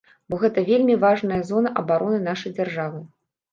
[0.33, 3.07] Бо гэта вельмі важная зона абароны нашай дзяржавы.